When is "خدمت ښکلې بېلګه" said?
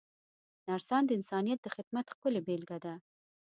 1.75-2.77